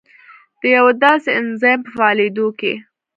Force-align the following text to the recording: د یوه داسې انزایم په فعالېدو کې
د 0.59 0.61
یوه 0.75 0.91
داسې 1.03 1.29
انزایم 1.39 1.79
په 1.85 1.91
فعالېدو 1.97 2.47
کې 2.59 2.73